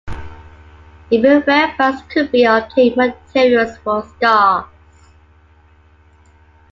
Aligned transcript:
Even 1.11 1.41
where 1.43 1.75
funds 1.77 2.01
could 2.11 2.31
be 2.31 2.43
obtained 2.43 2.95
materials 2.97 3.77
were 3.85 4.01
scarce. 4.01 4.65